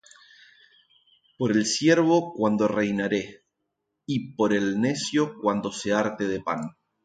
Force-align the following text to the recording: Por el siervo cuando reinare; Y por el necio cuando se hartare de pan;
Por 1.37 1.51
el 1.51 1.67
siervo 1.67 2.33
cuando 2.33 2.67
reinare; 2.67 3.43
Y 4.07 4.33
por 4.35 4.51
el 4.51 4.81
necio 4.81 5.35
cuando 5.39 5.71
se 5.71 5.93
hartare 5.93 6.27
de 6.27 6.41
pan; 6.41 6.71